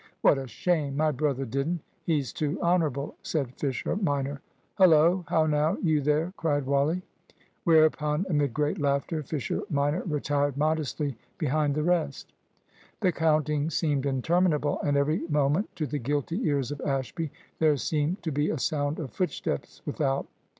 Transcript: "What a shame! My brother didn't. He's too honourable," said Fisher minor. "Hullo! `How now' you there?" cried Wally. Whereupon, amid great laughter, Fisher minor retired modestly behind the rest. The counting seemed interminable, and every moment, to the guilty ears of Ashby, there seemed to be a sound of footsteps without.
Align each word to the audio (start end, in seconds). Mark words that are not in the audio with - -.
"What 0.21 0.39
a 0.39 0.47
shame! 0.47 0.97
My 0.97 1.11
brother 1.11 1.45
didn't. 1.45 1.81
He's 2.03 2.33
too 2.33 2.59
honourable," 2.59 3.13
said 3.21 3.53
Fisher 3.53 3.95
minor. 3.97 4.41
"Hullo! 4.79 5.23
`How 5.29 5.47
now' 5.47 5.77
you 5.83 6.01
there?" 6.01 6.33
cried 6.37 6.65
Wally. 6.65 7.03
Whereupon, 7.65 8.25
amid 8.27 8.51
great 8.51 8.79
laughter, 8.79 9.21
Fisher 9.21 9.61
minor 9.69 10.01
retired 10.07 10.57
modestly 10.57 11.17
behind 11.37 11.75
the 11.75 11.83
rest. 11.83 12.33
The 13.01 13.11
counting 13.11 13.69
seemed 13.69 14.07
interminable, 14.07 14.81
and 14.81 14.97
every 14.97 15.19
moment, 15.27 15.69
to 15.75 15.85
the 15.85 15.99
guilty 15.99 16.47
ears 16.47 16.71
of 16.71 16.81
Ashby, 16.81 17.31
there 17.59 17.77
seemed 17.77 18.23
to 18.23 18.31
be 18.31 18.49
a 18.49 18.57
sound 18.57 18.97
of 18.97 19.11
footsteps 19.11 19.83
without. 19.85 20.25